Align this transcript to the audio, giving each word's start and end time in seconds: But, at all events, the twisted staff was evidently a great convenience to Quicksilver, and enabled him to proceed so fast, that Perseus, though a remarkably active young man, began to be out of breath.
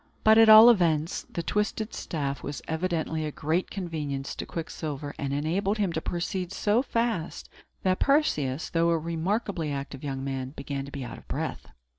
But, 0.23 0.39
at 0.39 0.49
all 0.49 0.71
events, 0.71 1.27
the 1.31 1.43
twisted 1.43 1.93
staff 1.93 2.41
was 2.41 2.63
evidently 2.67 3.23
a 3.23 3.31
great 3.31 3.69
convenience 3.69 4.33
to 4.37 4.47
Quicksilver, 4.47 5.13
and 5.19 5.31
enabled 5.31 5.77
him 5.77 5.93
to 5.93 6.01
proceed 6.01 6.51
so 6.51 6.81
fast, 6.81 7.49
that 7.83 7.99
Perseus, 7.99 8.71
though 8.71 8.89
a 8.89 8.97
remarkably 8.97 9.71
active 9.71 10.03
young 10.03 10.23
man, 10.23 10.53
began 10.55 10.85
to 10.85 10.91
be 10.91 11.03
out 11.05 11.19
of 11.19 11.27
breath. 11.27 11.67